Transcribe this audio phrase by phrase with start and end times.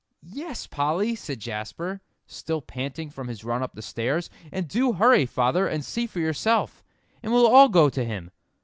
[0.33, 5.27] "Yes, Polly," said Jasper, still panting from his run up the stairs; "and do hurry,
[5.27, 6.83] father, and see for yourself;
[7.21, 8.31] and we'll all go to him.